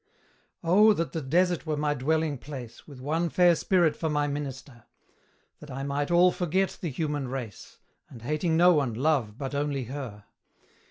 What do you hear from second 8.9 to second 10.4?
love but only her!